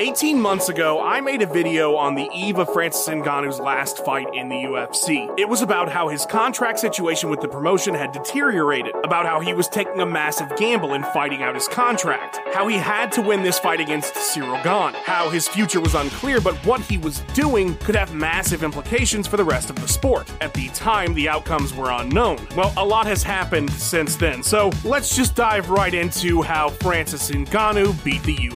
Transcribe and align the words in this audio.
18 0.00 0.40
months 0.40 0.70
ago, 0.70 0.98
I 0.98 1.20
made 1.20 1.42
a 1.42 1.46
video 1.46 1.94
on 1.94 2.14
the 2.14 2.26
eve 2.34 2.56
of 2.56 2.72
Francis 2.72 3.06
Ngannou's 3.06 3.60
last 3.60 4.02
fight 4.02 4.34
in 4.34 4.48
the 4.48 4.54
UFC. 4.54 5.28
It 5.38 5.46
was 5.46 5.60
about 5.60 5.90
how 5.90 6.08
his 6.08 6.24
contract 6.24 6.78
situation 6.78 7.28
with 7.28 7.42
the 7.42 7.48
promotion 7.48 7.92
had 7.92 8.10
deteriorated, 8.12 8.94
about 9.04 9.26
how 9.26 9.40
he 9.40 9.52
was 9.52 9.68
taking 9.68 10.00
a 10.00 10.06
massive 10.06 10.56
gamble 10.56 10.94
in 10.94 11.02
fighting 11.02 11.42
out 11.42 11.54
his 11.54 11.68
contract, 11.68 12.38
how 12.54 12.66
he 12.66 12.78
had 12.78 13.12
to 13.12 13.20
win 13.20 13.42
this 13.42 13.58
fight 13.58 13.78
against 13.78 14.14
Ciryl 14.14 14.64
Gane, 14.64 14.98
how 15.04 15.28
his 15.28 15.46
future 15.46 15.82
was 15.82 15.94
unclear, 15.94 16.40
but 16.40 16.56
what 16.64 16.80
he 16.80 16.96
was 16.96 17.20
doing 17.34 17.76
could 17.76 17.94
have 17.94 18.14
massive 18.14 18.62
implications 18.62 19.26
for 19.26 19.36
the 19.36 19.44
rest 19.44 19.68
of 19.68 19.76
the 19.76 19.86
sport. 19.86 20.32
At 20.40 20.54
the 20.54 20.68
time, 20.68 21.12
the 21.12 21.28
outcomes 21.28 21.74
were 21.74 21.90
unknown. 21.90 22.38
Well, 22.56 22.72
a 22.78 22.84
lot 22.86 23.04
has 23.04 23.22
happened 23.22 23.70
since 23.72 24.16
then, 24.16 24.42
so 24.42 24.70
let's 24.82 25.14
just 25.14 25.34
dive 25.34 25.68
right 25.68 25.92
into 25.92 26.40
how 26.40 26.70
Francis 26.70 27.30
Ngannou 27.30 28.02
beat 28.02 28.22
the. 28.22 28.59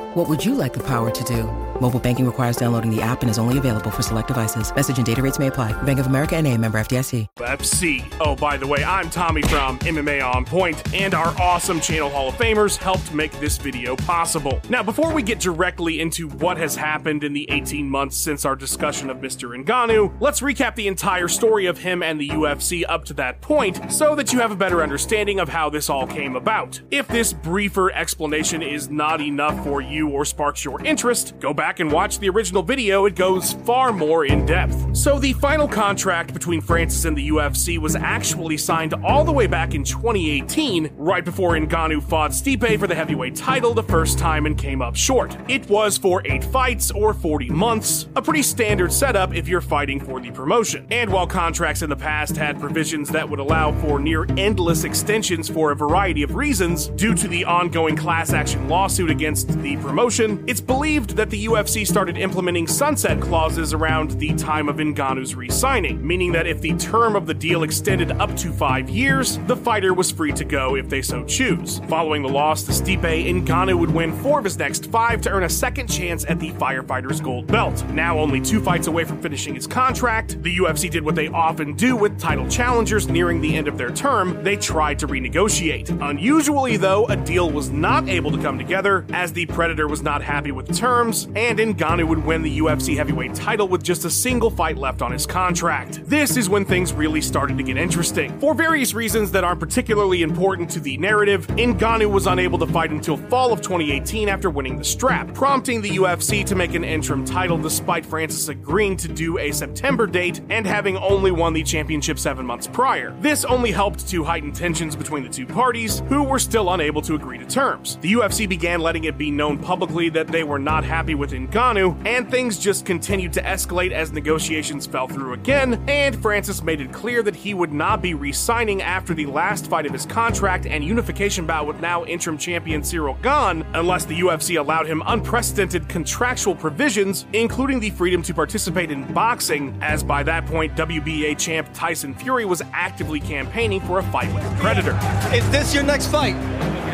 What 0.13 0.27
would 0.27 0.43
you 0.43 0.55
like 0.55 0.73
the 0.73 0.83
power 0.83 1.09
to 1.09 1.23
do? 1.23 1.43
Mobile 1.79 1.99
banking 1.99 2.25
requires 2.25 2.57
downloading 2.57 2.93
the 2.93 3.01
app 3.01 3.21
and 3.21 3.31
is 3.31 3.39
only 3.39 3.57
available 3.57 3.89
for 3.89 4.03
select 4.03 4.27
devices. 4.27 4.75
Message 4.75 4.97
and 4.97 5.05
data 5.05 5.21
rates 5.21 5.39
may 5.39 5.47
apply. 5.47 5.71
Bank 5.83 5.99
of 5.99 6.05
America 6.05 6.35
and 6.35 6.45
a 6.47 6.55
member 6.57 6.77
FDIC. 6.79 7.27
UFC. 7.37 8.13
Oh, 8.19 8.35
by 8.35 8.57
the 8.57 8.67
way, 8.67 8.83
I'm 8.83 9.09
Tommy 9.09 9.41
from 9.41 9.79
MMA 9.79 10.21
On 10.21 10.43
Point, 10.45 10.93
and 10.93 11.13
our 11.13 11.33
awesome 11.41 11.79
channel 11.79 12.09
Hall 12.09 12.27
of 12.27 12.35
Famers 12.35 12.75
helped 12.75 13.13
make 13.13 13.31
this 13.39 13.57
video 13.57 13.95
possible. 13.95 14.61
Now, 14.69 14.83
before 14.83 15.13
we 15.13 15.23
get 15.23 15.39
directly 15.39 16.01
into 16.01 16.27
what 16.27 16.57
has 16.57 16.75
happened 16.75 17.23
in 17.23 17.31
the 17.31 17.49
18 17.49 17.89
months 17.89 18.17
since 18.17 18.43
our 18.43 18.55
discussion 18.55 19.09
of 19.09 19.17
Mr. 19.17 19.57
Ngannou, 19.63 20.13
let's 20.19 20.41
recap 20.41 20.75
the 20.75 20.87
entire 20.87 21.29
story 21.29 21.67
of 21.67 21.77
him 21.77 22.03
and 22.03 22.19
the 22.19 22.29
UFC 22.29 22.83
up 22.87 23.05
to 23.05 23.13
that 23.13 23.41
point 23.41 23.91
so 23.91 24.13
that 24.15 24.33
you 24.33 24.39
have 24.39 24.51
a 24.51 24.57
better 24.57 24.83
understanding 24.83 25.39
of 25.39 25.47
how 25.47 25.69
this 25.69 25.89
all 25.89 26.05
came 26.05 26.35
about. 26.35 26.81
If 26.91 27.07
this 27.07 27.31
briefer 27.31 27.91
explanation 27.93 28.61
is 28.61 28.89
not 28.89 29.21
enough 29.21 29.63
for 29.63 29.81
you 29.81 30.00
or 30.09 30.25
sparks 30.25 30.63
your 30.63 30.81
interest, 30.83 31.39
go 31.39 31.53
back 31.53 31.79
and 31.79 31.91
watch 31.91 32.19
the 32.19 32.29
original 32.29 32.63
video, 32.63 33.05
it 33.05 33.15
goes 33.15 33.53
far 33.53 33.91
more 33.91 34.25
in 34.25 34.45
depth. 34.45 34.95
So, 34.95 35.19
the 35.19 35.33
final 35.33 35.67
contract 35.67 36.33
between 36.33 36.61
Francis 36.61 37.05
and 37.05 37.17
the 37.17 37.29
UFC 37.29 37.77
was 37.77 37.95
actually 37.95 38.57
signed 38.57 38.93
all 39.03 39.23
the 39.23 39.31
way 39.31 39.47
back 39.47 39.73
in 39.73 39.83
2018, 39.83 40.91
right 40.95 41.23
before 41.23 41.53
Ngannou 41.53 42.03
fought 42.03 42.31
Stipe 42.31 42.79
for 42.79 42.87
the 42.87 42.95
heavyweight 42.95 43.35
title 43.35 43.73
the 43.73 43.83
first 43.83 44.17
time 44.17 44.45
and 44.45 44.57
came 44.57 44.81
up 44.81 44.95
short. 44.95 45.37
It 45.47 45.69
was 45.69 45.97
for 45.97 46.21
8 46.25 46.43
fights 46.43 46.91
or 46.91 47.13
40 47.13 47.49
months, 47.49 48.07
a 48.15 48.21
pretty 48.21 48.43
standard 48.43 48.91
setup 48.91 49.33
if 49.33 49.47
you're 49.47 49.61
fighting 49.61 49.99
for 49.99 50.19
the 50.19 50.31
promotion. 50.31 50.87
And 50.91 51.11
while 51.11 51.27
contracts 51.27 51.81
in 51.81 51.89
the 51.89 51.95
past 51.95 52.35
had 52.35 52.59
provisions 52.59 53.09
that 53.09 53.29
would 53.29 53.39
allow 53.39 53.71
for 53.81 53.99
near 53.99 54.25
endless 54.37 54.83
extensions 54.83 55.49
for 55.49 55.71
a 55.71 55.75
variety 55.75 56.23
of 56.23 56.35
reasons 56.35 56.87
due 56.87 57.15
to 57.15 57.27
the 57.27 57.45
ongoing 57.45 57.95
class 57.95 58.33
action 58.33 58.67
lawsuit 58.67 59.09
against 59.09 59.47
the 59.61 59.75
promotion, 59.91 60.41
it's 60.47 60.61
believed 60.61 61.17
that 61.17 61.29
the 61.29 61.47
UFC 61.47 61.85
started 61.85 62.17
implementing 62.17 62.65
sunset 62.65 63.19
clauses 63.19 63.73
around 63.73 64.11
the 64.11 64.33
time 64.35 64.69
of 64.69 64.77
Ngannou's 64.77 65.35
re-signing, 65.35 66.07
meaning 66.07 66.31
that 66.31 66.47
if 66.47 66.61
the 66.61 66.73
term 66.77 67.13
of 67.13 67.25
the 67.25 67.33
deal 67.33 67.63
extended 67.63 68.09
up 68.13 68.33
to 68.37 68.53
five 68.53 68.89
years, 68.89 69.37
the 69.47 69.55
fighter 69.57 69.93
was 69.93 70.09
free 70.09 70.31
to 70.31 70.45
go 70.45 70.77
if 70.77 70.87
they 70.87 71.01
so 71.01 71.25
choose. 71.25 71.79
Following 71.89 72.21
the 72.21 72.29
loss 72.29 72.63
to 72.63 72.71
Stipe, 72.71 73.01
Ngannou 73.01 73.77
would 73.77 73.91
win 73.91 74.13
four 74.13 74.39
of 74.39 74.45
his 74.45 74.57
next 74.57 74.85
five 74.85 75.19
to 75.23 75.29
earn 75.29 75.43
a 75.43 75.49
second 75.49 75.87
chance 75.87 76.23
at 76.29 76.39
the 76.39 76.51
Firefighter's 76.51 77.19
gold 77.19 77.47
belt. 77.47 77.83
Now 77.89 78.17
only 78.17 78.39
two 78.39 78.61
fights 78.61 78.87
away 78.87 79.03
from 79.03 79.21
finishing 79.21 79.55
his 79.55 79.67
contract, 79.67 80.41
the 80.41 80.55
UFC 80.55 80.89
did 80.89 81.03
what 81.03 81.15
they 81.15 81.27
often 81.27 81.73
do 81.73 81.97
with 81.97 82.17
title 82.17 82.47
challengers 82.47 83.09
nearing 83.09 83.41
the 83.41 83.57
end 83.57 83.67
of 83.67 83.77
their 83.77 83.91
term, 83.91 84.41
they 84.41 84.55
tried 84.55 84.99
to 84.99 85.07
renegotiate. 85.07 85.89
Unusually 86.09 86.77
though, 86.77 87.07
a 87.07 87.17
deal 87.17 87.51
was 87.51 87.71
not 87.71 88.07
able 88.07 88.31
to 88.31 88.41
come 88.41 88.57
together 88.57 89.05
as 89.11 89.33
the 89.33 89.45
Predator 89.47 89.80
was 89.87 90.01
not 90.01 90.21
happy 90.21 90.51
with 90.51 90.75
terms, 90.75 91.27
and 91.35 91.59
Ngannou 91.59 92.07
would 92.07 92.25
win 92.25 92.41
the 92.41 92.59
UFC 92.59 92.95
heavyweight 92.95 93.35
title 93.35 93.67
with 93.67 93.83
just 93.83 94.05
a 94.05 94.09
single 94.09 94.49
fight 94.49 94.77
left 94.77 95.01
on 95.01 95.11
his 95.11 95.25
contract. 95.25 96.01
This 96.05 96.37
is 96.37 96.49
when 96.49 96.65
things 96.65 96.93
really 96.93 97.21
started 97.21 97.57
to 97.57 97.63
get 97.63 97.77
interesting. 97.77 98.39
For 98.39 98.53
various 98.53 98.93
reasons 98.93 99.31
that 99.31 99.43
aren't 99.43 99.59
particularly 99.59 100.21
important 100.21 100.69
to 100.71 100.79
the 100.79 100.97
narrative, 100.97 101.47
Ngannou 101.47 102.11
was 102.11 102.27
unable 102.27 102.59
to 102.59 102.67
fight 102.67 102.91
until 102.91 103.17
fall 103.17 103.51
of 103.51 103.61
2018 103.61 104.29
after 104.29 104.49
winning 104.49 104.77
the 104.77 104.83
strap, 104.83 105.33
prompting 105.33 105.81
the 105.81 105.89
UFC 105.89 106.45
to 106.45 106.55
make 106.55 106.73
an 106.73 106.83
interim 106.83 107.25
title 107.25 107.57
despite 107.57 108.05
Francis 108.05 108.47
agreeing 108.47 108.97
to 108.97 109.07
do 109.07 109.37
a 109.37 109.51
September 109.51 110.07
date 110.07 110.41
and 110.49 110.65
having 110.65 110.97
only 110.97 111.31
won 111.31 111.53
the 111.53 111.63
championship 111.63 112.19
seven 112.19 112.45
months 112.45 112.67
prior. 112.67 113.15
This 113.21 113.45
only 113.45 113.71
helped 113.71 114.07
to 114.09 114.23
heighten 114.23 114.51
tensions 114.51 114.95
between 114.95 115.23
the 115.23 115.29
two 115.29 115.45
parties, 115.45 116.01
who 116.09 116.23
were 116.23 116.39
still 116.39 116.73
unable 116.73 117.01
to 117.01 117.15
agree 117.15 117.37
to 117.37 117.45
terms. 117.45 117.97
The 118.01 118.13
UFC 118.13 118.47
began 118.47 118.79
letting 118.79 119.05
it 119.05 119.17
be 119.17 119.31
known 119.31 119.57
publicly 119.71 120.09
that 120.09 120.27
they 120.27 120.43
were 120.43 120.59
not 120.59 120.83
happy 120.83 121.15
with 121.15 121.31
Ngannou, 121.31 122.05
and 122.05 122.29
things 122.29 122.59
just 122.59 122.85
continued 122.85 123.31
to 123.31 123.41
escalate 123.41 123.93
as 123.93 124.11
negotiations 124.11 124.85
fell 124.85 125.07
through 125.07 125.31
again, 125.31 125.81
and 125.87 126.21
Francis 126.21 126.61
made 126.61 126.81
it 126.81 126.91
clear 126.91 127.23
that 127.23 127.37
he 127.37 127.53
would 127.53 127.71
not 127.71 128.01
be 128.01 128.13
re 128.13 128.33
signing 128.33 128.81
after 128.81 129.13
the 129.13 129.25
last 129.25 129.67
fight 129.67 129.85
of 129.85 129.93
his 129.93 130.05
contract 130.05 130.65
and 130.65 130.83
unification 130.83 131.45
bout 131.45 131.67
with 131.67 131.79
now 131.79 132.03
interim 132.03 132.37
champion 132.37 132.81
Ciryl 132.81 133.15
Gane 133.21 133.65
unless 133.73 134.03
the 134.03 134.19
UFC 134.19 134.59
allowed 134.59 134.87
him 134.87 135.01
unprecedented 135.05 135.87
contractual 135.87 136.53
provisions, 136.53 137.25
including 137.31 137.79
the 137.79 137.91
freedom 137.91 138.21
to 138.23 138.33
participate 138.33 138.91
in 138.91 139.05
boxing, 139.13 139.73
as 139.81 140.03
by 140.03 140.21
that 140.21 140.45
point, 140.47 140.75
WBA 140.75 141.39
champ 141.39 141.69
Tyson 141.73 142.13
Fury 142.13 142.43
was 142.43 142.61
actively 142.73 143.21
campaigning 143.21 143.79
for 143.79 143.99
a 143.99 144.03
fight 144.03 144.35
with 144.35 144.43
the 144.43 144.55
Predator. 144.57 144.99
Is 145.33 145.49
this 145.49 145.73
your 145.73 145.83
next 145.83 146.07
fight? 146.07 146.35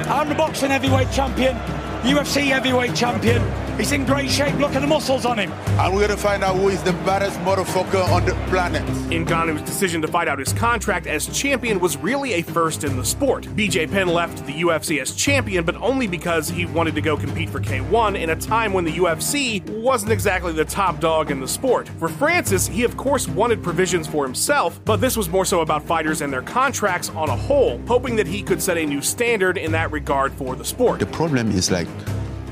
I'm 0.08 0.30
the 0.30 0.36
boxing 0.36 0.70
heavyweight 0.70 1.12
champion, 1.12 1.58
UFC 2.08 2.48
heavyweight 2.48 2.96
champion. 2.96 3.67
He's 3.78 3.92
in 3.92 4.06
great 4.06 4.32
shape. 4.32 4.56
Look 4.56 4.74
at 4.74 4.82
the 4.82 4.88
muscles 4.88 5.24
on 5.24 5.38
him. 5.38 5.52
And 5.52 5.94
we're 5.94 6.02
gonna 6.02 6.18
find 6.18 6.44
out 6.44 6.56
who 6.56 6.70
is 6.70 6.82
the 6.82 6.94
baddest 6.94 7.40
motherfucker 7.42 8.04
on 8.10 8.26
the 8.26 8.34
planet. 8.50 8.84
Ngannou's 9.12 9.62
decision 9.62 10.02
to 10.02 10.08
fight 10.08 10.28
out 10.28 10.40
his 10.40 10.52
contract 10.52 11.06
as 11.06 11.28
champion 11.28 11.80
was 11.80 11.96
really 11.96 12.34
a 12.34 12.42
first 12.42 12.84
in 12.84 12.98
the 12.98 13.06
sport. 13.06 13.46
BJ 13.56 13.86
Penn 13.86 14.08
left 14.08 14.44
the 14.48 14.54
UFC 14.62 15.00
as 15.00 15.14
champion, 15.14 15.64
but 15.64 15.76
only 15.76 16.08
because 16.08 16.50
he 16.50 16.66
wanted 16.66 16.96
to 16.96 17.02
go 17.02 17.16
compete 17.16 17.52
for 17.52 17.60
K1 17.60 18.20
in 18.20 18.32
a 18.32 18.36
time 18.36 18.74
when 18.74 18.84
the 18.84 18.94
UFC 18.94 19.64
wasn't 19.70 20.12
exactly 20.12 20.54
the 20.54 20.66
top 20.66 21.00
dog 21.00 21.30
in 21.30 21.40
the 21.40 21.48
sport. 21.48 21.88
For 22.00 22.10
Francis, 22.10 22.66
he 22.66 22.84
of 22.84 22.98
course 22.98 23.28
wanted 23.28 23.62
provisions 23.62 24.08
for 24.08 24.26
himself, 24.26 24.80
but 24.86 25.02
this 25.02 25.16
was 25.16 25.30
more 25.30 25.46
so 25.46 25.62
about 25.62 25.84
fighters 25.84 26.22
and 26.22 26.34
their 26.34 26.42
contracts 26.42 27.10
on 27.10 27.30
a 27.30 27.36
whole, 27.36 27.80
hoping 27.86 28.16
that 28.16 28.26
he 28.26 28.42
could 28.42 28.60
set 28.60 28.78
a 28.78 28.86
new 28.86 29.04
standard 29.04 29.56
in 29.56 29.72
that 29.74 29.92
regard 29.92 30.34
for 30.34 30.56
the 30.56 30.66
sport. 30.66 31.00
The 31.00 31.06
problem 31.06 31.52
is 31.52 31.70
like 31.70 31.88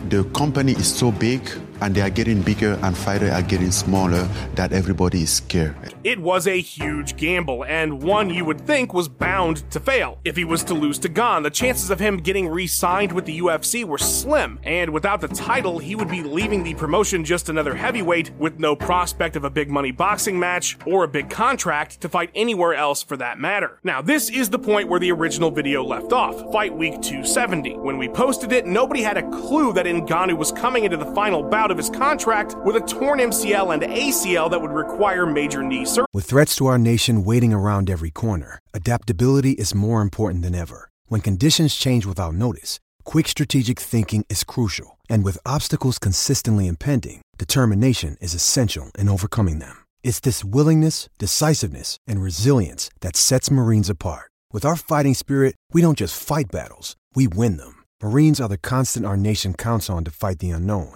the 0.10 0.24
company 0.36 0.74
is 0.74 0.94
so 0.94 1.12
big 1.12 1.42
and 1.82 1.94
they 1.96 2.02
are 2.02 2.10
getting 2.10 2.42
bigger 2.42 2.80
and 2.84 2.98
fighters 2.98 3.32
are 3.32 3.42
getting 3.42 3.72
smaller 3.72 4.24
that 4.56 4.74
everybody 4.74 5.24
is 5.24 5.32
scared. 5.32 5.76
It 6.04 6.20
was 6.20 6.48
a 6.48 6.60
huge 6.62 7.18
gamble, 7.18 7.66
and 7.66 8.04
one 8.04 8.30
you 8.30 8.46
would 8.46 8.62
think 8.62 8.94
was 8.94 9.08
bound 9.08 9.70
to 9.72 9.80
fail. 9.80 10.20
If 10.24 10.36
he 10.36 10.46
was 10.46 10.64
to 10.66 10.74
lose 10.74 11.00
to 11.00 11.10
Gane, 11.10 11.44
the 11.44 11.50
chances 11.50 11.90
of 11.90 12.00
him 12.00 12.18
getting 12.18 12.48
re 12.48 12.68
signed 12.68 13.12
with 13.12 13.26
the 13.26 13.40
UFC 13.40 13.84
were 13.84 13.98
slim, 13.98 14.60
and 14.64 14.92
without 14.92 15.22
the 15.22 15.28
title, 15.28 15.80
he 15.80 15.96
would 15.96 16.10
be 16.10 16.24
leaving 16.24 16.64
the 16.64 16.76
promotion 16.76 17.26
just 17.26 17.50
another 17.50 17.76
heavyweight 17.76 18.32
with 18.36 18.60
no 18.60 18.76
prospect 18.76 19.36
of 19.36 19.44
a 19.44 19.50
big 19.50 19.70
money 19.70 19.92
boxing 19.92 20.40
match 20.40 20.78
or 20.86 21.04
a 21.04 21.08
big 21.08 21.30
contract 21.30 22.02
to 22.02 22.10
fight 22.10 22.30
anywhere 22.36 22.74
else 22.74 23.04
for 23.04 23.18
that 23.18 23.40
matter. 23.40 23.80
Now, 23.84 24.02
this 24.02 24.30
is 24.30 24.50
the 24.50 24.60
point 24.60 24.90
where 24.90 25.00
the 25.00 25.12
original 25.12 25.52
video 25.52 25.84
left 25.84 26.14
off, 26.14 26.52
Fight 26.52 26.76
Week 26.76 27.02
270. 27.02 27.78
When 27.78 27.98
we 27.98 28.08
posted 28.08 28.52
it, 28.52 28.66
nobody 28.66 29.02
had 29.02 29.18
a 29.18 29.30
clue 29.30 29.74
that 29.74 29.86
Ngannou 29.86 30.38
was 30.38 30.52
coming 30.52 30.84
into 30.84 30.98
the 30.98 31.14
final 31.14 31.44
bout 31.44 31.65
of 31.72 31.78
his 31.78 31.90
contract 31.90 32.56
with 32.66 32.76
a 32.76 32.82
torn 32.82 33.20
MCL 33.20 33.74
and 33.74 33.84
ACL 33.84 34.50
that 34.52 34.62
would 34.62 34.72
require 34.72 35.26
major 35.26 35.62
knee 35.62 35.86
surgery. 35.86 36.06
With 36.14 36.26
threats 36.26 36.56
to 36.58 36.68
our 36.68 36.78
nation 36.78 37.24
waiting 37.24 37.54
around 37.54 37.90
every 37.90 38.12
corner, 38.12 38.60
adaptability 38.74 39.52
is 39.52 39.76
more 39.76 40.02
important 40.02 40.44
than 40.44 40.56
ever. 40.56 40.90
When 41.08 41.22
conditions 41.22 41.76
change 41.76 42.06
without 42.06 42.36
notice, 42.36 42.80
quick 43.04 43.28
strategic 43.28 43.80
thinking 43.80 44.26
is 44.30 44.44
crucial. 44.44 45.00
And 45.10 45.24
with 45.24 45.38
obstacles 45.46 46.00
consistently 46.00 46.68
impending, 46.68 47.22
determination 47.38 48.16
is 48.22 48.34
essential 48.34 48.92
in 48.98 49.10
overcoming 49.10 49.60
them. 49.60 49.76
It's 50.04 50.22
this 50.22 50.44
willingness, 50.46 51.10
decisiveness, 51.18 51.98
and 52.08 52.22
resilience 52.22 52.90
that 53.02 53.16
sets 53.16 53.52
Marines 53.52 53.90
apart. 53.90 54.32
With 54.54 54.64
our 54.64 54.78
fighting 54.78 55.16
spirit, 55.16 55.56
we 55.74 55.82
don't 55.82 55.98
just 55.98 56.18
fight 56.18 56.46
battles, 56.50 56.96
we 57.14 57.28
win 57.28 57.58
them. 57.58 57.84
Marines 58.02 58.40
are 58.40 58.48
the 58.48 58.58
constant 58.58 59.06
our 59.06 59.18
nation 59.18 59.54
counts 59.54 59.90
on 59.90 60.06
to 60.06 60.12
fight 60.12 60.40
the 60.40 60.52
unknown. 60.52 60.96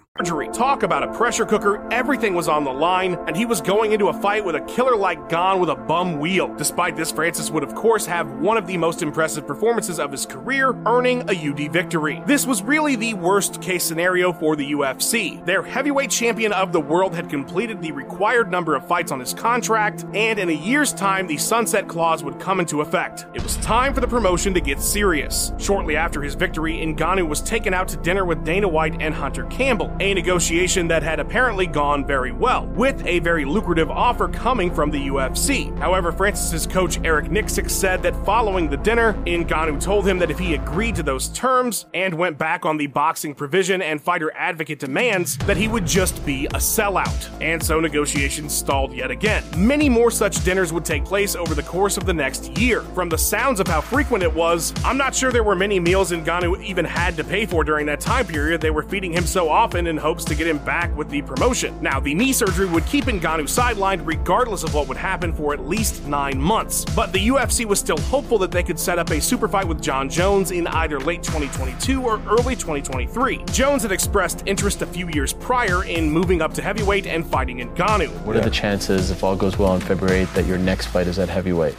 surgery. 0.21 0.49
Talk 0.49 0.83
about 0.83 1.03
a 1.03 1.13
pressure 1.13 1.45
cooker, 1.45 1.87
everything 1.91 2.33
was 2.33 2.47
on 2.47 2.63
the 2.63 2.71
line, 2.71 3.15
and 3.27 3.35
he 3.35 3.45
was 3.45 3.61
going 3.61 3.93
into 3.93 4.09
a 4.09 4.13
fight 4.13 4.43
with 4.43 4.55
a 4.55 4.61
killer 4.61 4.95
like 4.95 5.29
Gane 5.29 5.59
with 5.59 5.69
a 5.69 5.75
bum 5.75 6.19
wheel. 6.19 6.53
Despite 6.55 6.97
this, 6.97 7.11
Francis 7.11 7.49
would 7.49 7.63
of 7.63 7.73
course 7.73 8.05
have 8.05 8.29
one 8.33 8.57
of 8.57 8.67
the 8.67 8.77
most 8.77 9.01
impressive 9.01 9.47
performances 9.47 9.99
of 9.99 10.11
his 10.11 10.25
career, 10.25 10.75
earning 10.85 11.23
a 11.29 11.49
UD 11.49 11.71
victory. 11.71 12.21
This 12.25 12.45
was 12.45 12.61
really 12.61 12.95
the 12.95 13.13
worst 13.13 13.61
case 13.61 13.83
scenario 13.83 14.33
for 14.33 14.55
the 14.55 14.73
UFC. 14.73 15.43
Their 15.45 15.63
heavyweight 15.63 16.11
champion 16.11 16.51
of 16.51 16.73
the 16.73 16.81
world 16.81 17.15
had 17.15 17.29
completed 17.29 17.81
the 17.81 17.93
required 17.93 18.51
number 18.51 18.75
of 18.75 18.85
fights 18.85 19.11
on 19.11 19.19
his 19.19 19.33
contract, 19.33 20.05
and 20.13 20.37
in 20.37 20.49
a 20.49 20.53
year's 20.53 20.93
time, 20.93 21.25
the 21.25 21.37
sunset 21.37 21.87
clause 21.87 22.21
would 22.23 22.39
come 22.39 22.59
into 22.59 22.81
effect. 22.81 23.27
It 23.33 23.41
was 23.43 23.55
time 23.57 23.93
for 23.93 24.01
the 24.01 24.07
promotion 24.07 24.53
to 24.55 24.61
get 24.61 24.81
serious. 24.81 25.53
Shortly 25.57 25.95
after 25.95 26.21
his 26.21 26.35
victory, 26.35 26.73
Ngannou 26.73 27.27
was 27.27 27.41
taken 27.41 27.73
out 27.73 27.87
to 27.87 27.97
dinner 27.97 28.25
with 28.25 28.43
Dana 28.43 28.67
White 28.67 29.01
and 29.01 29.13
Hunter 29.13 29.45
Campbell, 29.45 29.95
a 30.01 30.15
negotiation 30.15 30.87
that 30.87 31.03
had 31.03 31.19
apparently 31.19 31.67
gone 31.67 32.03
very 32.03 32.31
well, 32.31 32.65
with 32.69 33.05
a 33.05 33.19
very 33.19 33.45
lucrative 33.45 33.91
offer 33.91 34.27
coming 34.27 34.73
from 34.73 34.89
the 34.89 35.07
UFC. 35.09 35.77
However, 35.77 36.11
Francis's 36.11 36.65
coach 36.65 36.99
Eric 37.03 37.27
Nicksick 37.27 37.69
said 37.69 38.01
that 38.01 38.15
following 38.25 38.67
the 38.67 38.77
dinner, 38.77 39.13
Ngannou 39.25 39.79
told 39.79 40.07
him 40.07 40.17
that 40.17 40.31
if 40.31 40.39
he 40.39 40.55
agreed 40.55 40.95
to 40.95 41.03
those 41.03 41.27
terms 41.29 41.85
and 41.93 42.15
went 42.15 42.39
back 42.39 42.65
on 42.65 42.77
the 42.77 42.87
boxing 42.87 43.35
provision 43.35 43.83
and 43.83 44.01
fighter 44.01 44.31
advocate 44.33 44.79
demands, 44.79 45.37
that 45.37 45.55
he 45.55 45.67
would 45.67 45.85
just 45.85 46.25
be 46.25 46.47
a 46.47 46.57
sellout. 46.57 47.29
And 47.39 47.63
so 47.63 47.79
negotiations 47.79 48.55
stalled 48.55 48.93
yet 48.93 49.11
again. 49.11 49.43
Many 49.55 49.87
more 49.87 50.09
such 50.09 50.43
dinners 50.43 50.73
would 50.73 50.83
take 50.83 51.05
place 51.05 51.35
over 51.35 51.53
the 51.53 51.61
course 51.61 51.97
of 51.97 52.07
the 52.07 52.13
next 52.13 52.57
year. 52.57 52.81
From 52.95 53.07
the 53.07 53.19
sounds 53.19 53.59
of 53.59 53.67
how 53.67 53.81
frequent 53.81 54.23
it 54.23 54.33
was, 54.33 54.73
I'm 54.83 54.97
not 54.97 55.13
sure 55.13 55.31
there 55.31 55.43
were 55.43 55.55
many 55.55 55.79
meals 55.79 56.11
Ngannou 56.11 56.63
even 56.63 56.85
had 56.85 57.15
to 57.17 57.23
pay 57.23 57.45
for 57.45 57.63
during 57.63 57.85
that 57.85 57.99
time 57.99 58.25
period. 58.25 58.61
They 58.61 58.71
were 58.71 58.81
feeding 58.81 59.11
him 59.11 59.27
so 59.27 59.47
often 59.47 59.90
in 59.91 59.97
hopes 59.97 60.25
to 60.25 60.33
get 60.33 60.47
him 60.47 60.57
back 60.59 60.95
with 60.97 61.07
the 61.09 61.21
promotion. 61.21 61.79
Now, 61.81 61.99
the 61.99 62.15
knee 62.15 62.33
surgery 62.33 62.65
would 62.65 62.87
keep 62.87 63.05
Ngannou 63.05 63.43
sidelined 63.43 64.01
regardless 64.07 64.63
of 64.63 64.73
what 64.73 64.87
would 64.87 64.97
happen 64.97 65.31
for 65.31 65.53
at 65.53 65.67
least 65.67 66.03
nine 66.07 66.41
months. 66.41 66.83
But 66.95 67.13
the 67.13 67.27
UFC 67.27 67.65
was 67.65 67.79
still 67.79 67.99
hopeful 67.99 68.39
that 68.39 68.49
they 68.49 68.63
could 68.63 68.79
set 68.79 68.97
up 68.97 69.11
a 69.11 69.21
super 69.21 69.47
fight 69.47 69.67
with 69.67 69.79
Jon 69.81 70.09
Jones 70.09 70.49
in 70.49 70.65
either 70.65 70.99
late 70.99 71.21
2022 71.21 72.01
or 72.01 72.19
early 72.27 72.55
2023. 72.55 73.45
Jones 73.51 73.83
had 73.83 73.91
expressed 73.91 74.41
interest 74.47 74.81
a 74.81 74.87
few 74.87 75.07
years 75.09 75.33
prior 75.33 75.83
in 75.83 76.09
moving 76.09 76.41
up 76.41 76.53
to 76.55 76.61
heavyweight 76.63 77.05
and 77.05 77.27
fighting 77.27 77.57
Ngannou. 77.57 78.09
What 78.23 78.35
are 78.35 78.41
the 78.41 78.49
chances, 78.49 79.11
if 79.11 79.23
all 79.23 79.35
goes 79.35 79.59
well 79.59 79.71
on 79.71 79.81
February 79.81 80.25
8th, 80.25 80.33
that 80.33 80.45
your 80.45 80.57
next 80.57 80.87
fight 80.87 81.05
is 81.05 81.19
at 81.19 81.29
heavyweight? 81.29 81.75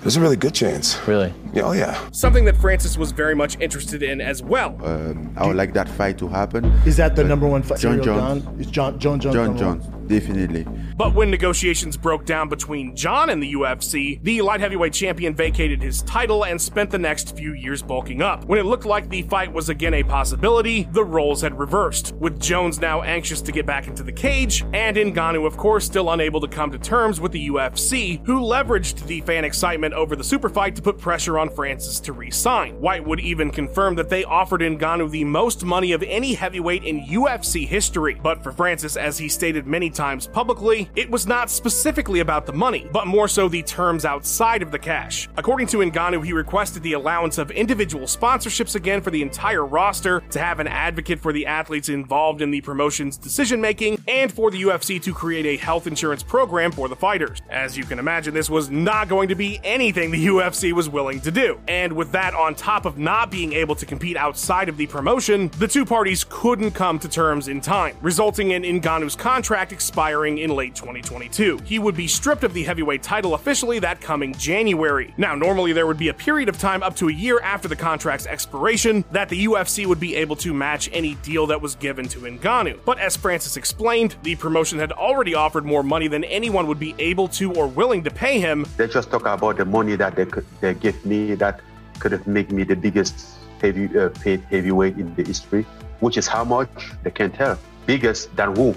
There's 0.00 0.16
a 0.16 0.20
really 0.20 0.36
good 0.36 0.54
chance. 0.54 0.96
Really? 1.06 1.32
Yeah, 1.52 1.62
oh, 1.64 1.72
yeah. 1.72 2.08
Something 2.10 2.46
that 2.46 2.56
Francis 2.56 2.96
was 2.96 3.12
very 3.12 3.34
much 3.34 3.58
interested 3.60 4.02
in 4.02 4.20
as 4.22 4.42
well. 4.42 4.78
Um, 4.82 5.34
I 5.36 5.46
would 5.46 5.56
like 5.56 5.74
that 5.74 5.88
fight 5.90 6.16
to 6.18 6.28
happen. 6.28 6.64
Is 6.86 6.96
that 6.96 7.16
the 7.16 7.24
number 7.24 7.46
one 7.46 7.62
fight? 7.62 7.80
Jon 7.80 7.98
Ciryl 7.98 8.04
Jones. 8.04 8.44
Gane? 8.44 8.72
Jon 8.72 8.98
Jon 8.98 9.20
Jones? 9.20 9.34
Jon? 9.34 9.58
Jones, 9.58 9.86
definitely. 10.10 10.66
But 10.96 11.14
when 11.14 11.30
negotiations 11.30 11.96
broke 11.96 12.26
down 12.26 12.48
between 12.48 12.94
Jon 12.94 13.30
and 13.30 13.42
the 13.42 13.54
UFC, 13.54 14.22
the 14.22 14.42
light 14.42 14.60
heavyweight 14.60 14.92
champion 14.92 15.34
vacated 15.34 15.80
his 15.80 16.02
title 16.02 16.44
and 16.44 16.60
spent 16.60 16.90
the 16.90 16.98
next 16.98 17.36
few 17.36 17.54
years 17.54 17.80
bulking 17.80 18.20
up. 18.20 18.44
When 18.44 18.58
it 18.58 18.66
looked 18.66 18.84
like 18.84 19.08
the 19.08 19.22
fight 19.22 19.50
was 19.50 19.68
again 19.68 19.94
a 19.94 20.02
possibility, 20.02 20.88
the 20.92 21.04
roles 21.04 21.40
had 21.40 21.58
reversed, 21.58 22.12
with 22.16 22.38
Jones 22.40 22.80
now 22.80 23.02
anxious 23.02 23.40
to 23.42 23.52
get 23.52 23.64
back 23.64 23.86
into 23.86 24.02
the 24.02 24.12
cage, 24.12 24.62
and 24.74 24.96
Ngannou, 24.96 25.46
of 25.46 25.56
course, 25.56 25.86
still 25.86 26.10
unable 26.10 26.40
to 26.40 26.48
come 26.48 26.70
to 26.72 26.78
terms 26.78 27.20
with 27.20 27.32
the 27.32 27.48
UFC, 27.48 28.24
who 28.26 28.40
leveraged 28.40 29.06
the 29.06 29.20
fan 29.22 29.44
excitement 29.44 29.94
over 29.94 30.16
the 30.16 30.24
super 30.24 30.48
fight 30.48 30.74
to 30.76 30.82
put 30.82 30.98
pressure 30.98 31.38
on 31.38 31.48
Francis 31.48 32.00
to 32.00 32.12
re-sign. 32.12 32.80
White 32.80 33.06
would 33.06 33.20
even 33.20 33.50
confirm 33.50 33.94
that 33.94 34.10
they 34.10 34.24
offered 34.24 34.60
Ngannou 34.60 35.10
the 35.10 35.24
most 35.24 35.64
money 35.64 35.92
of 35.92 36.02
any 36.02 36.34
heavyweight 36.34 36.84
in 36.84 37.06
UFC 37.06 37.66
history. 37.66 38.18
But 38.20 38.42
for 38.42 38.50
Francis, 38.52 38.96
as 38.96 39.16
he 39.16 39.28
stated 39.28 39.66
many 39.66 39.88
times 39.88 39.99
publicly, 40.32 40.90
it 40.96 41.10
was 41.10 41.26
not 41.26 41.50
specifically 41.50 42.20
about 42.20 42.46
the 42.46 42.52
money, 42.52 42.88
but 42.92 43.06
more 43.06 43.28
so 43.28 43.48
the 43.48 43.62
terms 43.62 44.04
outside 44.04 44.62
of 44.62 44.70
the 44.70 44.78
cash. 44.78 45.28
According 45.36 45.66
to 45.68 45.76
Ngannou, 45.76 46.24
he 46.24 46.32
requested 46.32 46.82
the 46.82 46.94
allowance 46.94 47.38
of 47.38 47.50
individual 47.50 48.06
sponsorships 48.06 48.74
again 48.74 49.02
for 49.02 49.10
the 49.10 49.22
entire 49.22 49.64
roster, 49.64 50.20
to 50.30 50.38
have 50.38 50.58
an 50.58 50.66
advocate 50.66 51.20
for 51.20 51.32
the 51.32 51.46
athletes 51.46 51.88
involved 51.88 52.40
in 52.40 52.50
the 52.50 52.62
promotion's 52.62 53.16
decision 53.16 53.60
making, 53.60 54.02
and 54.08 54.32
for 54.32 54.50
the 54.50 54.62
UFC 54.62 55.00
to 55.02 55.12
create 55.12 55.44
a 55.44 55.56
health 55.56 55.86
insurance 55.86 56.22
program 56.22 56.72
for 56.72 56.88
the 56.88 56.96
fighters. 56.96 57.42
As 57.50 57.76
you 57.76 57.84
can 57.84 57.98
imagine, 57.98 58.32
this 58.32 58.48
was 58.48 58.70
not 58.70 59.08
going 59.08 59.28
to 59.28 59.34
be 59.34 59.60
anything 59.62 60.10
the 60.10 60.26
UFC 60.26 60.72
was 60.72 60.88
willing 60.88 61.20
to 61.20 61.30
do. 61.30 61.60
And 61.68 61.92
with 61.92 62.10
that 62.12 62.34
on 62.34 62.54
top 62.54 62.86
of 62.86 62.96
not 62.96 63.30
being 63.30 63.52
able 63.52 63.74
to 63.74 63.84
compete 63.84 64.16
outside 64.16 64.68
of 64.68 64.78
the 64.78 64.86
promotion, 64.86 65.50
the 65.58 65.68
two 65.68 65.84
parties 65.84 66.24
couldn't 66.28 66.70
come 66.70 66.98
to 67.00 67.08
terms 67.08 67.48
in 67.48 67.60
time, 67.60 67.96
resulting 68.00 68.52
in 68.52 68.62
Ngannou's 68.62 69.14
contract 69.14 69.72
expiring 69.72 69.89
in 70.38 70.50
late 70.50 70.74
2022. 70.74 71.58
He 71.64 71.78
would 71.78 71.96
be 71.96 72.06
stripped 72.06 72.44
of 72.44 72.54
the 72.54 72.62
heavyweight 72.62 73.02
title 73.02 73.34
officially 73.34 73.78
that 73.80 74.00
coming 74.00 74.34
January. 74.34 75.14
Now, 75.16 75.34
normally 75.34 75.72
there 75.72 75.86
would 75.86 75.98
be 75.98 76.08
a 76.08 76.14
period 76.14 76.48
of 76.48 76.58
time 76.58 76.82
up 76.82 76.96
to 76.96 77.08
a 77.08 77.12
year 77.12 77.40
after 77.40 77.68
the 77.68 77.76
contract's 77.76 78.26
expiration 78.26 79.04
that 79.12 79.28
the 79.28 79.44
UFC 79.46 79.86
would 79.86 80.00
be 80.00 80.14
able 80.16 80.36
to 80.36 80.54
match 80.54 80.88
any 80.92 81.14
deal 81.16 81.46
that 81.48 81.60
was 81.60 81.74
given 81.74 82.08
to 82.08 82.20
Ngannou. 82.20 82.78
But 82.84 82.98
as 82.98 83.16
Francis 83.16 83.56
explained, 83.56 84.16
the 84.22 84.36
promotion 84.36 84.78
had 84.78 84.92
already 84.92 85.34
offered 85.34 85.64
more 85.64 85.82
money 85.82 86.08
than 86.08 86.24
anyone 86.24 86.66
would 86.66 86.78
be 86.78 86.94
able 86.98 87.28
to 87.28 87.52
or 87.54 87.66
willing 87.66 88.02
to 88.04 88.10
pay 88.10 88.40
him, 88.40 88.66
They 88.76 88.88
just 88.88 89.10
talk 89.10 89.26
about 89.26 89.56
the 89.56 89.64
money 89.64 89.96
that 89.96 90.16
they 90.16 90.26
could 90.26 90.46
they 90.60 90.74
give 90.74 91.04
me 91.04 91.34
that 91.34 91.60
could 91.98 92.12
have 92.12 92.26
made 92.26 92.50
me 92.50 92.64
the 92.64 92.76
biggest 92.76 93.14
heavy 93.60 93.86
uh, 93.98 94.08
paid 94.20 94.40
heavyweight 94.50 94.96
in 94.96 95.14
the 95.14 95.22
history, 95.22 95.64
which 96.00 96.16
is 96.16 96.26
how 96.26 96.44
much 96.44 96.70
they 97.02 97.10
can't 97.10 97.34
tell. 97.34 97.58
Biggest 97.86 98.34
than 98.36 98.56
who? 98.56 98.74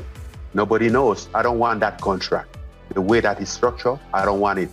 Nobody 0.53 0.89
knows. 0.89 1.29
I 1.33 1.41
don't 1.41 1.59
want 1.59 1.79
that 1.79 1.99
contract. 1.99 2.57
The 2.93 3.01
way 3.01 3.19
that 3.19 3.41
is 3.41 3.49
structured, 3.49 3.99
I 4.13 4.25
don't 4.25 4.39
want 4.39 4.59
it. 4.59 4.69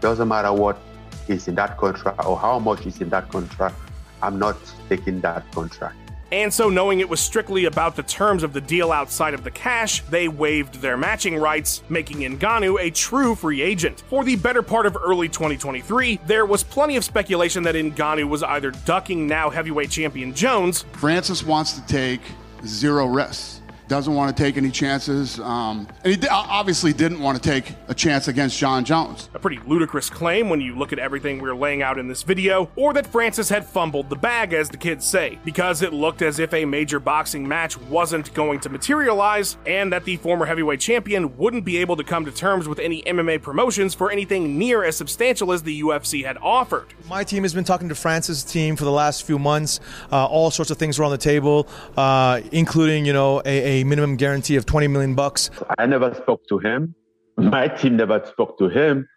Doesn't 0.00 0.28
matter 0.28 0.52
what 0.52 0.78
is 1.26 1.48
in 1.48 1.56
that 1.56 1.76
contract 1.78 2.24
or 2.24 2.38
how 2.38 2.58
much 2.58 2.86
is 2.86 3.00
in 3.00 3.08
that 3.10 3.28
contract. 3.30 3.76
I'm 4.22 4.38
not 4.38 4.56
taking 4.88 5.20
that 5.22 5.50
contract. 5.52 5.96
And 6.32 6.52
so, 6.52 6.68
knowing 6.68 6.98
it 6.98 7.08
was 7.08 7.20
strictly 7.20 7.66
about 7.66 7.94
the 7.94 8.02
terms 8.02 8.42
of 8.42 8.52
the 8.52 8.60
deal 8.60 8.90
outside 8.90 9.32
of 9.32 9.44
the 9.44 9.50
cash, 9.50 10.00
they 10.02 10.26
waived 10.26 10.80
their 10.80 10.96
matching 10.96 11.36
rights, 11.36 11.82
making 11.88 12.18
Ngannou 12.18 12.80
a 12.80 12.90
true 12.90 13.36
free 13.36 13.62
agent. 13.62 14.02
For 14.08 14.24
the 14.24 14.34
better 14.34 14.62
part 14.62 14.86
of 14.86 14.96
early 14.96 15.28
2023, 15.28 16.20
there 16.26 16.44
was 16.44 16.64
plenty 16.64 16.96
of 16.96 17.04
speculation 17.04 17.62
that 17.62 17.76
Ngannou 17.76 18.28
was 18.28 18.42
either 18.42 18.72
ducking 18.72 19.28
now 19.28 19.50
heavyweight 19.50 19.90
champion 19.90 20.34
Jones, 20.34 20.84
Francis 20.94 21.44
wants 21.44 21.74
to 21.74 21.86
take 21.86 22.20
zero 22.64 23.06
risks. 23.06 23.55
Doesn't 23.88 24.14
want 24.14 24.36
to 24.36 24.42
take 24.42 24.56
any 24.56 24.70
chances. 24.70 25.38
Um, 25.38 25.86
and 26.02 26.10
he 26.12 26.16
di- 26.16 26.28
obviously 26.30 26.92
didn't 26.92 27.20
want 27.20 27.40
to 27.40 27.48
take 27.50 27.74
a 27.88 27.94
chance 27.94 28.26
against 28.26 28.58
Jon 28.58 28.84
Jones. 28.84 29.30
a 29.34 29.38
pretty 29.38 29.60
ludicrous 29.66 30.10
claim 30.10 30.48
when 30.48 30.60
you 30.60 30.74
look 30.74 30.92
at 30.92 30.98
everything 30.98 31.40
we're 31.40 31.54
laying 31.54 31.82
out 31.82 31.98
in 31.98 32.08
this 32.08 32.24
video, 32.24 32.68
or 32.74 32.92
that 32.94 33.06
Francis 33.06 33.48
had 33.48 33.64
fumbled 33.64 34.10
the 34.10 34.16
bag, 34.16 34.52
as 34.52 34.68
the 34.70 34.76
kids 34.76 35.06
say, 35.06 35.38
because 35.44 35.82
it 35.82 35.92
looked 35.92 36.20
as 36.22 36.38
if 36.40 36.52
a 36.52 36.64
major 36.64 36.98
boxing 36.98 37.46
match 37.46 37.78
wasn't 37.82 38.32
going 38.34 38.58
to 38.60 38.68
materialize, 38.68 39.56
and 39.66 39.92
that 39.92 40.04
the 40.04 40.16
former 40.16 40.46
heavyweight 40.46 40.80
champion 40.80 41.36
wouldn't 41.36 41.64
be 41.64 41.76
able 41.76 41.96
to 41.96 42.04
come 42.04 42.24
to 42.24 42.32
terms 42.32 42.66
with 42.66 42.80
any 42.80 43.02
MMA 43.02 43.40
promotions 43.40 43.94
for 43.94 44.10
anything 44.10 44.58
near 44.58 44.82
as 44.82 44.96
substantial 44.96 45.52
as 45.52 45.62
the 45.62 45.80
UFC 45.82 46.24
had 46.24 46.36
offered. 46.38 46.86
My 47.08 47.22
team 47.22 47.44
has 47.44 47.54
been 47.54 47.64
talking 47.64 47.88
to 47.88 47.94
Francis' 47.94 48.42
team 48.42 48.74
for 48.74 48.84
the 48.84 48.90
last 48.90 49.24
few 49.24 49.38
months. 49.38 49.78
Uh, 50.10 50.26
all 50.26 50.50
sorts 50.50 50.70
of 50.72 50.78
things 50.78 50.98
were 50.98 51.04
on 51.04 51.12
the 51.12 51.18
table, 51.18 51.68
uh, 51.96 52.40
including, 52.50 53.04
you 53.04 53.12
know, 53.12 53.40
a, 53.44 53.75
a 53.75 53.75
minimum 53.84 54.16
guarantee 54.16 54.56
of 54.56 54.66
20 54.66 54.88
million 54.88 55.14
bucks. 55.14 55.50
I 55.78 55.86
never 55.86 56.14
spoke 56.14 56.46
to 56.48 56.58
him. 56.58 56.94
My 57.36 57.68
team 57.68 57.96
never 57.96 58.24
spoke 58.24 58.58
to 58.58 58.68
him. 58.68 59.08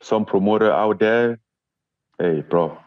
Some 0.00 0.24
promoter 0.24 0.70
out 0.70 0.98
there, 0.98 1.38
hey, 2.18 2.42
bro, 2.42 2.78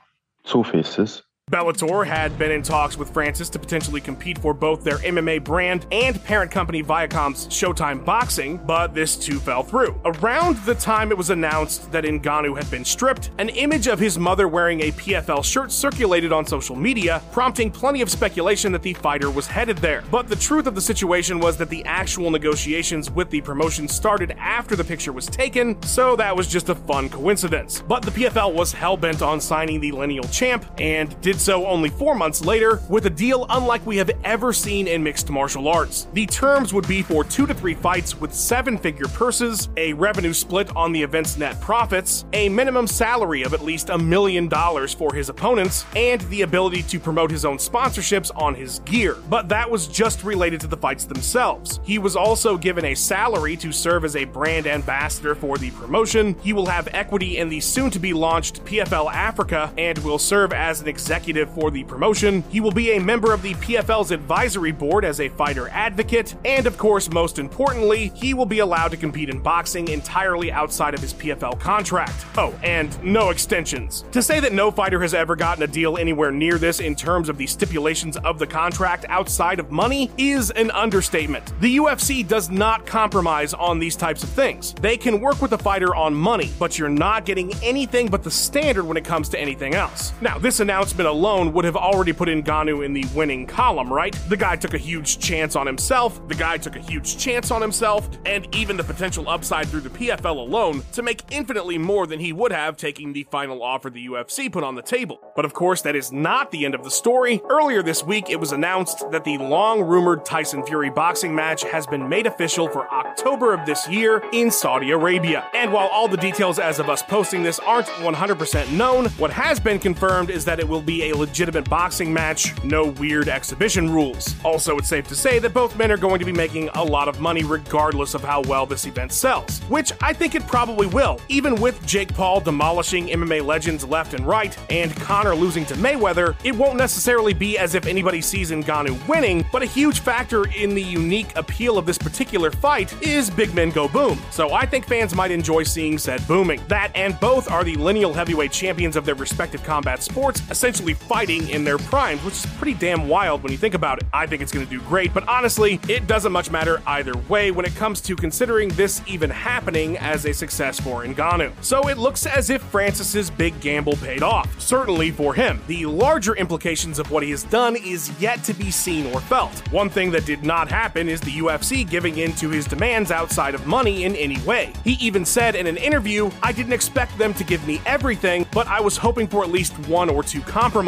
two 0.45 0.63
faces. 0.63 1.23
Bellator 1.49 2.05
had 2.05 2.37
been 2.37 2.51
in 2.51 2.61
talks 2.61 2.95
with 2.95 3.09
Francis 3.09 3.49
to 3.49 3.57
potentially 3.57 3.99
compete 3.99 4.37
for 4.37 4.53
both 4.53 4.83
their 4.83 4.99
MMA 4.99 5.43
brand 5.43 5.87
and 5.91 6.23
parent 6.23 6.51
company 6.51 6.83
Viacom's 6.83 7.47
Showtime 7.47 8.05
Boxing, 8.05 8.57
but 8.57 8.93
this 8.93 9.15
too 9.15 9.39
fell 9.39 9.63
through. 9.63 9.99
Around 10.05 10.57
the 10.57 10.75
time 10.75 11.11
it 11.11 11.17
was 11.17 11.31
announced 11.31 11.91
that 11.91 12.03
Ngannou 12.03 12.55
had 12.55 12.69
been 12.69 12.85
stripped, 12.85 13.31
an 13.39 13.49
image 13.49 13.87
of 13.87 13.97
his 13.97 14.19
mother 14.19 14.47
wearing 14.47 14.81
a 14.81 14.91
PFL 14.91 15.43
shirt 15.43 15.71
circulated 15.71 16.31
on 16.31 16.45
social 16.45 16.75
media, 16.75 17.19
prompting 17.31 17.71
plenty 17.71 18.01
of 18.01 18.11
speculation 18.11 18.71
that 18.71 18.83
the 18.83 18.93
fighter 18.93 19.31
was 19.31 19.47
headed 19.47 19.79
there. 19.79 20.03
But 20.11 20.27
the 20.27 20.35
truth 20.35 20.67
of 20.67 20.75
the 20.75 20.81
situation 20.81 21.39
was 21.39 21.57
that 21.57 21.69
the 21.69 21.83
actual 21.85 22.29
negotiations 22.29 23.09
with 23.09 23.31
the 23.31 23.41
promotion 23.41 23.87
started 23.87 24.35
after 24.37 24.75
the 24.75 24.83
picture 24.83 25.13
was 25.13 25.25
taken, 25.25 25.81
so 25.81 26.15
that 26.15 26.35
was 26.35 26.47
just 26.47 26.69
a 26.69 26.75
fun 26.75 27.09
coincidence. 27.09 27.81
But 27.87 28.03
the 28.03 28.11
PFL 28.11 28.53
was 28.53 28.71
hell 28.71 28.97
bent 28.97 29.23
on 29.23 29.41
signing 29.41 29.79
the 29.79 29.91
lineal 29.91 30.25
champ 30.25 30.63
and 30.77 31.19
did 31.21 31.38
did 31.39 31.45
so 31.45 31.65
only 31.65 31.89
four 31.89 32.15
months 32.15 32.43
later 32.43 32.81
with 32.89 33.05
a 33.05 33.09
deal 33.09 33.45
unlike 33.49 33.85
we 33.85 33.97
have 33.97 34.11
ever 34.23 34.51
seen 34.51 34.87
in 34.87 35.01
mixed 35.01 35.29
martial 35.29 35.67
arts. 35.67 36.07
The 36.13 36.25
terms 36.25 36.73
would 36.73 36.87
be 36.87 37.01
for 37.01 37.23
two 37.23 37.47
to 37.47 37.53
three 37.53 37.73
fights 37.73 38.19
with 38.19 38.33
seven 38.33 38.77
figure 38.77 39.07
purses, 39.07 39.69
a 39.77 39.93
revenue 39.93 40.33
split 40.33 40.75
on 40.75 40.91
the 40.91 41.01
event's 41.01 41.37
net 41.37 41.59
profits, 41.61 42.25
a 42.33 42.49
minimum 42.49 42.87
salary 42.87 43.43
of 43.43 43.53
at 43.53 43.63
least 43.63 43.89
a 43.89 43.97
million 43.97 44.47
dollars 44.47 44.93
for 44.93 45.13
his 45.13 45.29
opponents, 45.29 45.85
and 45.95 46.21
the 46.21 46.41
ability 46.41 46.83
to 46.83 46.99
promote 46.99 47.31
his 47.31 47.45
own 47.45 47.57
sponsorships 47.57 48.31
on 48.35 48.53
his 48.53 48.79
gear. 48.79 49.15
But 49.29 49.47
that 49.49 49.69
was 49.69 49.87
just 49.87 50.23
related 50.23 50.59
to 50.61 50.67
the 50.67 50.77
fights 50.77 51.05
themselves. 51.05 51.79
He 51.83 51.99
was 51.99 52.15
also 52.15 52.57
given 52.57 52.85
a 52.85 52.95
salary 52.95 53.55
to 53.57 53.71
serve 53.71 54.03
as 54.03 54.15
a 54.15 54.25
brand 54.25 54.67
ambassador 54.67 55.35
for 55.35 55.57
the 55.57 55.71
promotion. 55.71 56.35
He 56.41 56.53
will 56.53 56.65
have 56.65 56.89
equity 56.91 57.37
in 57.37 57.49
the 57.49 57.61
soon 57.61 57.91
to 57.91 57.99
be 57.99 58.13
launched 58.13 58.65
PFL 58.65 59.13
Africa 59.13 59.71
and 59.77 59.97
will 59.99 60.19
serve 60.19 60.51
as 60.51 60.81
an 60.81 60.87
executive 60.87 61.28
for 61.37 61.69
the 61.71 61.83
promotion. 61.83 62.43
He 62.49 62.59
will 62.59 62.71
be 62.71 62.91
a 62.91 62.99
member 62.99 63.33
of 63.33 63.41
the 63.41 63.53
PFL's 63.55 64.11
advisory 64.11 64.71
board 64.71 65.05
as 65.05 65.19
a 65.19 65.29
fighter 65.29 65.69
advocate, 65.69 66.35
and 66.43 66.65
of 66.65 66.77
course, 66.77 67.11
most 67.11 67.39
importantly, 67.39 68.11
he 68.15 68.33
will 68.33 68.45
be 68.45 68.59
allowed 68.59 68.89
to 68.89 68.97
compete 68.97 69.29
in 69.29 69.39
boxing 69.39 69.87
entirely 69.87 70.51
outside 70.51 70.93
of 70.93 71.01
his 71.01 71.13
PFL 71.13 71.59
contract. 71.59 72.25
Oh, 72.37 72.57
and 72.63 73.01
no 73.03 73.29
extensions. 73.29 74.05
To 74.11 74.21
say 74.21 74.39
that 74.39 74.53
no 74.53 74.71
fighter 74.71 75.01
has 75.01 75.13
ever 75.13 75.35
gotten 75.35 75.63
a 75.63 75.67
deal 75.67 75.97
anywhere 75.97 76.31
near 76.31 76.57
this 76.57 76.79
in 76.79 76.95
terms 76.95 77.29
of 77.29 77.37
the 77.37 77.47
stipulations 77.47 78.17
of 78.17 78.39
the 78.39 78.47
contract 78.47 79.05
outside 79.09 79.59
of 79.59 79.71
money 79.71 80.11
is 80.17 80.51
an 80.51 80.71
understatement. 80.71 81.53
The 81.61 81.77
UFC 81.77 82.27
does 82.27 82.49
not 82.49 82.85
compromise 82.85 83.53
on 83.53 83.79
these 83.79 83.95
types 83.95 84.23
of 84.23 84.29
things. 84.29 84.73
They 84.81 84.97
can 84.97 85.21
work 85.21 85.41
with 85.41 85.51
the 85.51 85.57
fighter 85.57 85.95
on 85.95 86.13
money, 86.13 86.51
but 86.57 86.77
you're 86.77 86.89
not 86.89 87.25
getting 87.25 87.53
anything 87.63 88.07
but 88.09 88.23
the 88.23 88.31
standard 88.31 88.85
when 88.85 88.97
it 88.97 89.05
comes 89.05 89.29
to 89.29 89.39
anything 89.39 89.75
else. 89.75 90.13
Now, 90.21 90.37
this 90.37 90.59
announcement 90.59 91.09
alone 91.19 91.51
would 91.51 91.65
have 91.65 91.75
already 91.75 92.13
put 92.13 92.29
Ngannou 92.29 92.85
in 92.85 92.93
the 92.93 93.03
winning 93.13 93.45
column, 93.45 93.91
right? 93.91 94.17
The 94.29 94.37
guy 94.37 94.55
took 94.55 94.73
a 94.73 94.77
huge 94.77 95.19
chance 95.19 95.57
on 95.57 95.67
himself, 95.67 96.25
the 96.29 96.35
guy 96.35 96.57
took 96.57 96.77
a 96.77 96.79
huge 96.79 97.17
chance 97.17 97.51
on 97.51 97.61
himself, 97.61 98.09
and 98.25 98.47
even 98.55 98.77
the 98.77 98.85
potential 98.85 99.27
upside 99.27 99.67
through 99.67 99.81
the 99.81 99.89
PFL 99.89 100.37
alone 100.37 100.81
to 100.93 101.03
make 101.03 101.23
infinitely 101.29 101.77
more 101.77 102.07
than 102.07 102.21
he 102.21 102.31
would 102.31 102.53
have 102.53 102.77
taking 102.77 103.11
the 103.11 103.23
final 103.23 103.61
offer 103.61 103.89
the 103.89 104.07
UFC 104.07 104.49
put 104.49 104.63
on 104.63 104.75
the 104.75 104.81
table. 104.81 105.19
But 105.35 105.43
of 105.43 105.53
course, 105.53 105.81
that 105.81 105.93
is 105.93 106.09
not 106.13 106.51
the 106.51 106.63
end 106.63 106.73
of 106.73 106.85
the 106.85 106.89
story. 106.89 107.41
Earlier 107.49 107.83
this 107.83 108.01
week, 108.01 108.29
it 108.29 108.39
was 108.39 108.53
announced 108.53 109.03
that 109.11 109.25
the 109.25 109.37
long 109.39 109.81
rumored 109.81 110.23
Tyson 110.23 110.65
Fury 110.65 110.89
boxing 110.89 111.35
match 111.35 111.65
has 111.65 111.85
been 111.85 112.07
made 112.07 112.27
official 112.27 112.69
for 112.69 112.89
October 112.93 113.53
of 113.53 113.65
this 113.65 113.89
year 113.89 114.23
in 114.31 114.49
Saudi 114.51 114.91
Arabia. 114.91 115.45
And 115.53 115.73
while 115.73 115.89
all 115.89 116.07
the 116.07 116.15
details 116.15 116.59
as 116.59 116.79
of 116.79 116.87
us 116.87 117.03
posting 117.03 117.43
this 117.43 117.59
aren't 117.59 117.87
100% 117.87 118.71
known, 118.71 119.07
what 119.17 119.31
has 119.31 119.59
been 119.59 119.79
confirmed 119.79 120.29
is 120.29 120.45
that 120.45 120.61
it 120.61 120.67
will 120.69 120.81
be 120.81 121.08
a 121.08 121.08
legitimate 121.13 121.69
boxing 121.69 122.11
match, 122.13 122.53
no 122.63 122.87
weird 122.87 123.29
exhibition 123.29 123.89
rules. 123.89 124.35
Also, 124.43 124.77
it's 124.77 124.89
safe 124.89 125.07
to 125.07 125.15
say 125.15 125.39
that 125.39 125.53
both 125.53 125.77
men 125.77 125.91
are 125.91 125.97
going 125.97 126.19
to 126.19 126.25
be 126.25 126.31
making 126.31 126.69
a 126.75 126.83
lot 126.83 127.07
of 127.07 127.19
money 127.19 127.43
regardless 127.43 128.13
of 128.13 128.23
how 128.23 128.41
well 128.41 128.65
this 128.65 128.85
event 128.85 129.11
sells, 129.11 129.59
which 129.69 129.91
I 130.01 130.13
think 130.13 130.35
it 130.35 130.45
probably 130.47 130.87
will, 130.87 131.19
even 131.29 131.55
with 131.55 131.85
Jake 131.85 132.13
Paul 132.13 132.41
demolishing 132.41 133.07
MMA 133.07 133.45
legends 133.45 133.83
left 133.83 134.13
and 134.13 134.25
right 134.25 134.57
and 134.69 134.95
Conor 134.95 135.35
losing 135.35 135.65
to 135.65 135.75
Mayweather, 135.75 136.35
it 136.43 136.55
won't 136.55 136.77
necessarily 136.77 137.33
be 137.33 137.57
as 137.57 137.75
if 137.75 137.85
anybody 137.85 138.21
sees 138.21 138.51
Ngannou 138.51 139.07
winning, 139.07 139.45
but 139.51 139.63
a 139.63 139.65
huge 139.65 139.99
factor 140.01 140.47
in 140.49 140.73
the 140.73 140.81
unique 140.81 141.35
appeal 141.37 141.77
of 141.77 141.85
this 141.85 141.97
particular 141.97 142.51
fight 142.51 142.93
is 143.01 143.29
big 143.29 143.53
men 143.53 143.69
go 143.69 143.87
boom. 143.87 144.19
So 144.31 144.53
I 144.53 144.65
think 144.65 144.85
fans 144.85 145.15
might 145.15 145.31
enjoy 145.31 145.63
seeing 145.63 145.97
said 145.97 146.25
booming. 146.27 146.61
That 146.67 146.91
and 146.95 147.19
both 147.19 147.49
are 147.49 147.63
the 147.63 147.75
lineal 147.75 148.13
heavyweight 148.13 148.51
champions 148.51 148.95
of 148.95 149.05
their 149.05 149.15
respective 149.15 149.63
combat 149.63 150.03
sports, 150.03 150.41
essentially 150.49 150.88
fighting 150.93 151.49
in 151.49 151.63
their 151.63 151.77
primes, 151.77 152.23
which 152.23 152.35
is 152.35 152.45
pretty 152.57 152.73
damn 152.73 153.07
wild 153.07 153.43
when 153.43 153.51
you 153.51 153.57
think 153.57 153.73
about 153.73 154.01
it. 154.01 154.07
I 154.13 154.25
think 154.27 154.41
it's 154.41 154.51
going 154.51 154.65
to 154.65 154.69
do 154.69 154.81
great, 154.81 155.13
but 155.13 155.27
honestly, 155.27 155.79
it 155.87 156.07
doesn't 156.07 156.31
much 156.31 156.51
matter 156.51 156.81
either 156.87 157.13
way 157.29 157.51
when 157.51 157.65
it 157.65 157.75
comes 157.75 158.01
to 158.01 158.15
considering 158.15 158.69
this 158.69 159.01
even 159.07 159.29
happening 159.29 159.97
as 159.97 160.25
a 160.25 160.33
success 160.33 160.79
for 160.79 161.03
Ngannou. 161.03 161.51
So 161.63 161.87
it 161.89 161.97
looks 161.97 162.25
as 162.25 162.49
if 162.49 162.61
Francis's 162.63 163.29
big 163.29 163.59
gamble 163.61 163.95
paid 163.97 164.23
off, 164.23 164.59
certainly 164.59 165.11
for 165.11 165.33
him. 165.33 165.61
The 165.67 165.85
larger 165.85 166.35
implications 166.35 166.99
of 166.99 167.11
what 167.11 167.23
he 167.23 167.31
has 167.31 167.43
done 167.43 167.75
is 167.75 168.11
yet 168.19 168.43
to 168.45 168.53
be 168.53 168.71
seen 168.71 169.05
or 169.13 169.21
felt. 169.21 169.57
One 169.71 169.89
thing 169.89 170.11
that 170.11 170.25
did 170.25 170.43
not 170.43 170.69
happen 170.69 171.09
is 171.09 171.21
the 171.21 171.31
UFC 171.31 171.89
giving 171.89 172.17
in 172.17 172.33
to 172.33 172.49
his 172.49 172.65
demands 172.65 173.11
outside 173.11 173.55
of 173.55 173.65
money 173.67 174.03
in 174.03 174.15
any 174.15 174.39
way. 174.41 174.73
He 174.83 174.93
even 174.93 175.25
said 175.25 175.55
in 175.55 175.67
an 175.67 175.77
interview, 175.77 176.31
I 176.41 176.51
didn't 176.51 176.73
expect 176.73 177.17
them 177.17 177.33
to 177.35 177.43
give 177.43 177.65
me 177.67 177.81
everything, 177.85 178.45
but 178.51 178.67
I 178.67 178.81
was 178.81 178.97
hoping 178.97 179.27
for 179.27 179.43
at 179.43 179.49
least 179.49 179.77
one 179.87 180.09
or 180.09 180.23
two 180.23 180.41
compromises, 180.41 180.78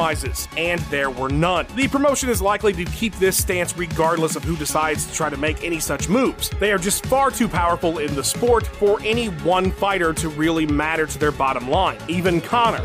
and 0.58 0.80
there 0.82 1.10
were 1.10 1.30
none. 1.30 1.66
The 1.76 1.88
promotion 1.88 2.30
is 2.30 2.42
likely 2.42 2.74
to 2.74 2.86
keep 2.86 3.16
this 3.16 3.38
stance 3.38 3.76
regardless 3.78 4.36
of 4.36 4.44
who 4.44 4.56
decides 4.56 5.06
to 5.06 5.14
try 5.14 5.30
to 5.30 5.38
make 5.38 5.64
any 5.64 5.80
such 5.80 6.10
moves. 6.10 6.50
They 6.60 6.72
are 6.72 6.78
just 6.78 7.06
far 7.06 7.32
too 7.32 7.48
powerful 7.48 8.00
in 8.00 8.16
the 8.16 8.24
sport 8.24 8.68
for 8.68 9.00
any 9.04 9.28
one 9.28 9.72
fighter 9.72 10.14
to 10.14 10.30
really 10.30 10.66
matter 10.66 11.06
to 11.06 11.20
their 11.20 11.32
bottom 11.32 11.70
line, 11.70 11.98
even 12.08 12.42
Conor. 12.42 12.84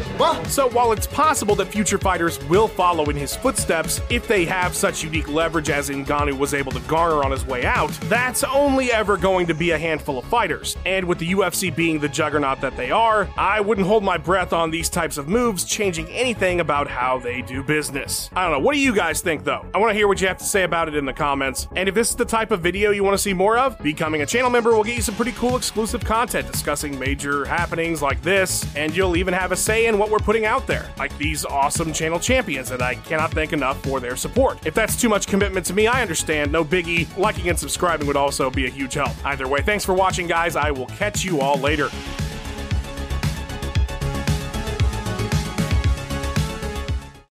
So 0.48 0.68
while 0.68 0.92
it's 0.92 1.06
possible 1.06 1.54
that 1.56 1.66
future 1.66 1.98
fighters 1.98 2.42
will 2.44 2.68
follow 2.68 3.04
in 3.06 3.16
his 3.16 3.34
footsteps 3.36 4.00
if 4.10 4.26
they 4.28 4.44
have 4.44 4.74
such 4.74 5.02
unique 5.02 5.28
leverage 5.28 5.70
as 5.70 5.90
Ngannou 5.90 6.38
was 6.38 6.54
able 6.54 6.72
to 6.72 6.80
garner 6.80 7.22
on 7.22 7.30
his 7.30 7.44
way 7.46 7.64
out, 7.64 7.90
that's 8.04 8.44
only 8.44 8.92
ever 8.92 9.16
going 9.16 9.46
to 9.46 9.54
be 9.54 9.70
a 9.70 9.78
handful 9.78 10.18
of 10.18 10.24
fighters. 10.26 10.76
And 10.84 11.06
with 11.06 11.18
the 11.18 11.30
UFC 11.32 11.74
being 11.74 11.98
the 11.98 12.08
juggernaut 12.08 12.60
that 12.60 12.76
they 12.76 12.90
are, 12.90 13.28
I 13.36 13.60
wouldn't 13.60 13.86
hold 13.86 14.04
my 14.04 14.16
breath 14.16 14.52
on 14.52 14.70
these 14.70 14.88
types 14.88 15.18
of 15.18 15.28
moves 15.28 15.64
changing 15.64 16.08
anything 16.08 16.60
about 16.60 16.88
how 16.96 17.18
they 17.18 17.42
do 17.42 17.62
business. 17.62 18.30
I 18.34 18.44
don't 18.44 18.52
know. 18.52 18.58
What 18.58 18.72
do 18.72 18.80
you 18.80 18.94
guys 18.94 19.20
think 19.20 19.44
though? 19.44 19.66
I 19.74 19.78
want 19.78 19.90
to 19.90 19.94
hear 19.94 20.08
what 20.08 20.18
you 20.18 20.28
have 20.28 20.38
to 20.38 20.44
say 20.44 20.62
about 20.62 20.88
it 20.88 20.96
in 20.96 21.04
the 21.04 21.12
comments. 21.12 21.68
And 21.76 21.90
if 21.90 21.94
this 21.94 22.08
is 22.08 22.16
the 22.16 22.24
type 22.24 22.50
of 22.50 22.62
video 22.62 22.90
you 22.90 23.04
want 23.04 23.12
to 23.12 23.22
see 23.22 23.34
more 23.34 23.58
of, 23.58 23.78
becoming 23.80 24.22
a 24.22 24.26
channel 24.26 24.48
member 24.48 24.74
will 24.74 24.82
get 24.82 24.96
you 24.96 25.02
some 25.02 25.14
pretty 25.14 25.32
cool 25.32 25.56
exclusive 25.56 26.02
content 26.02 26.50
discussing 26.50 26.98
major 26.98 27.44
happenings 27.44 28.00
like 28.00 28.22
this, 28.22 28.64
and 28.74 28.96
you'll 28.96 29.16
even 29.16 29.34
have 29.34 29.52
a 29.52 29.56
say 29.56 29.86
in 29.86 29.98
what 29.98 30.10
we're 30.10 30.18
putting 30.18 30.46
out 30.46 30.66
there, 30.66 30.90
like 30.96 31.16
these 31.18 31.44
awesome 31.44 31.92
channel 31.92 32.18
champions 32.18 32.70
that 32.70 32.80
I 32.80 32.94
cannot 32.94 33.30
thank 33.32 33.52
enough 33.52 33.82
for 33.82 34.00
their 34.00 34.16
support. 34.16 34.66
If 34.66 34.72
that's 34.72 34.98
too 34.98 35.10
much 35.10 35.26
commitment 35.26 35.66
to 35.66 35.74
me, 35.74 35.86
I 35.86 36.00
understand. 36.00 36.50
No 36.50 36.64
biggie. 36.64 37.14
Liking 37.18 37.50
and 37.50 37.58
subscribing 37.58 38.06
would 38.06 38.16
also 38.16 38.48
be 38.48 38.66
a 38.66 38.70
huge 38.70 38.94
help. 38.94 39.12
Either 39.26 39.46
way, 39.46 39.60
thanks 39.60 39.84
for 39.84 39.92
watching, 39.92 40.26
guys. 40.26 40.56
I 40.56 40.70
will 40.70 40.86
catch 40.86 41.24
you 41.24 41.40
all 41.40 41.58
later. 41.58 41.90